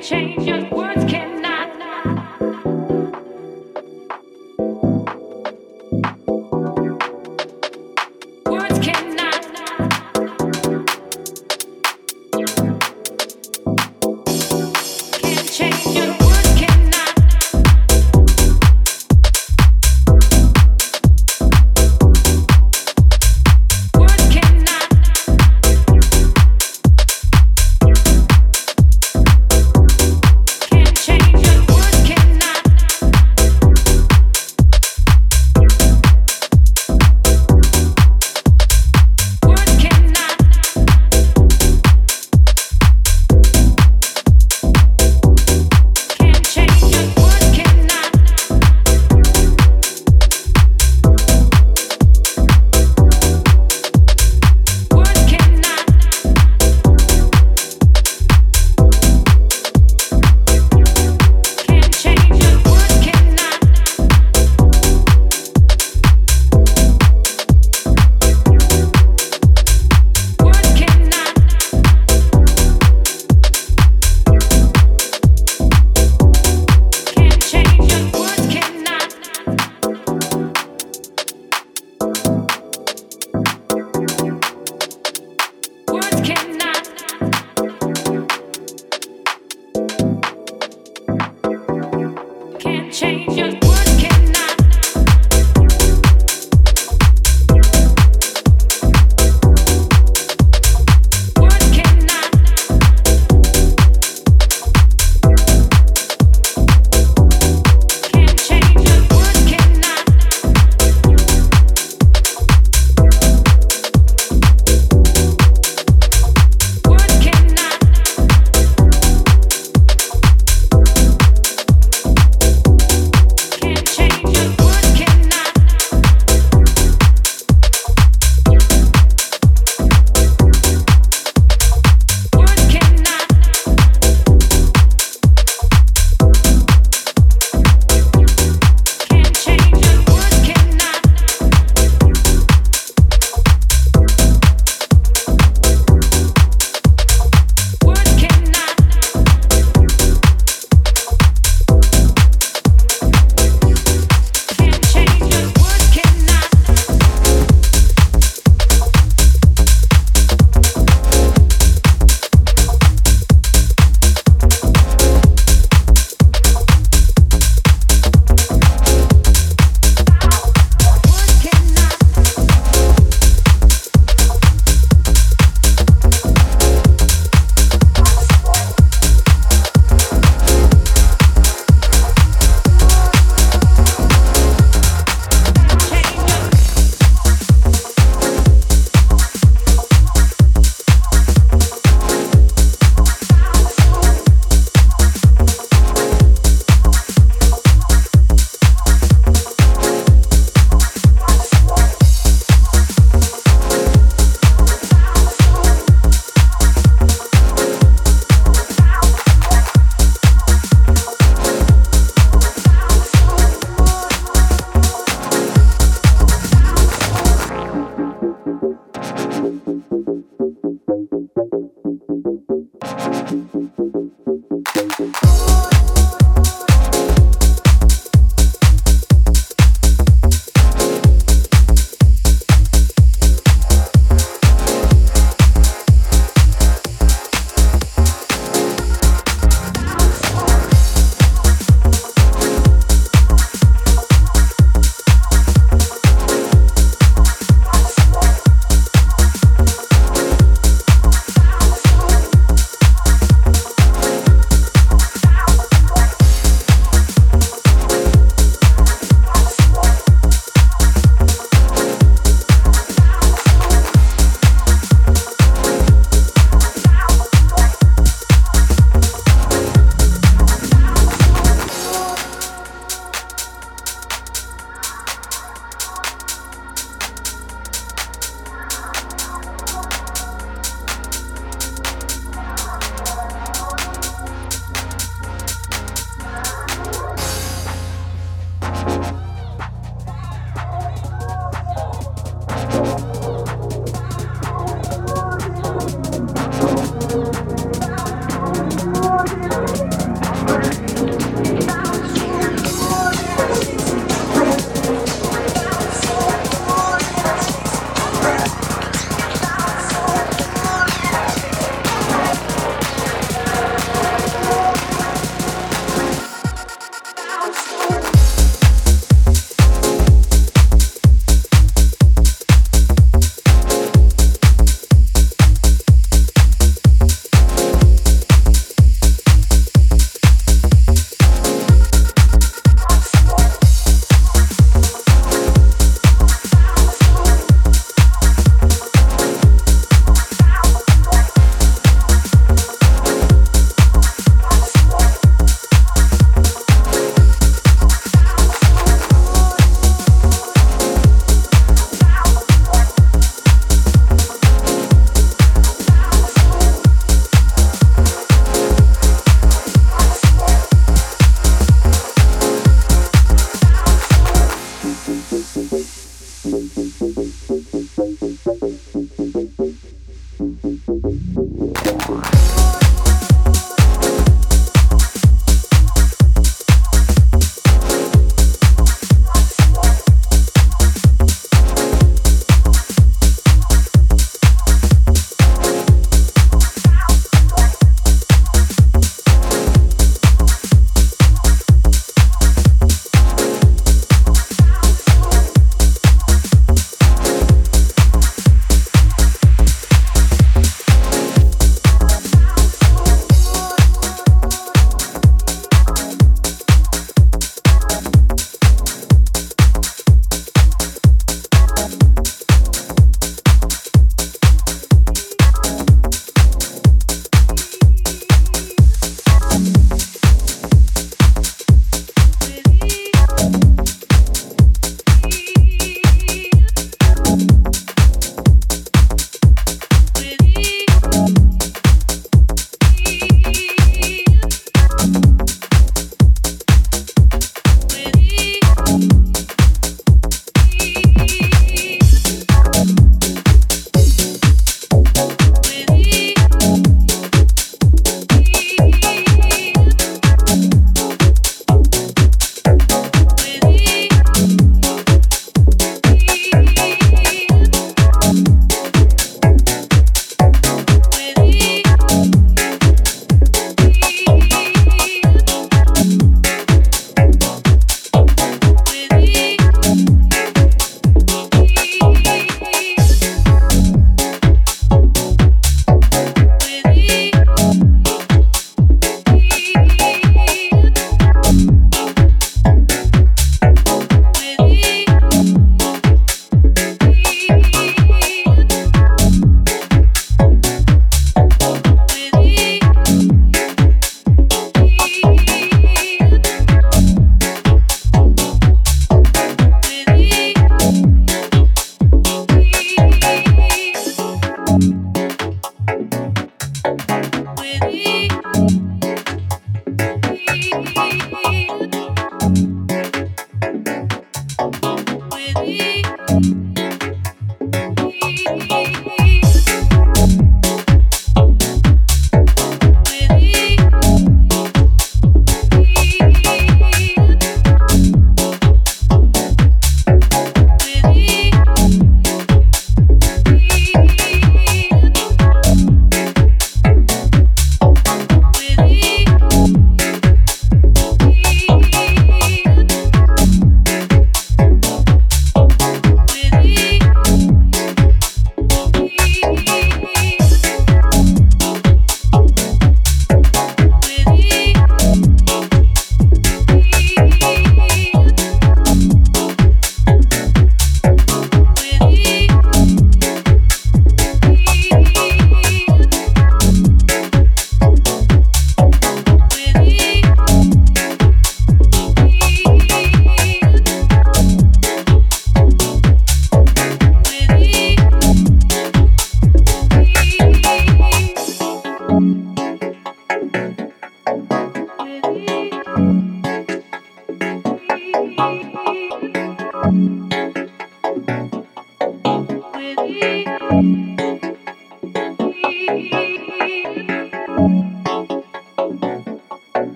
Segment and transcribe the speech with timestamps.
[0.00, 1.29] change, your words can't.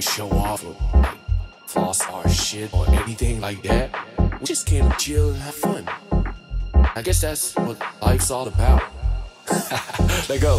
[0.00, 0.74] To show off or
[1.66, 3.90] floss our shit or anything like that.
[4.40, 5.88] We just came to chill and have fun.
[6.96, 8.82] I guess that's what life's all about.
[10.28, 10.58] Let go.